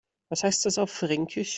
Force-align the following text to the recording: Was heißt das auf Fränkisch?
Was 0.29 0.43
heißt 0.43 0.65
das 0.65 0.77
auf 0.79 0.89
Fränkisch? 0.91 1.49